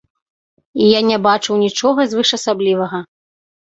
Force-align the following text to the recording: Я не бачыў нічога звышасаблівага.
Я 0.97 1.03
не 1.11 1.17
бачыў 1.27 1.61
нічога 1.67 2.01
звышасаблівага. 2.17 3.09